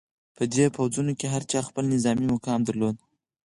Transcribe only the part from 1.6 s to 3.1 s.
خپل نظامي مقام درلود.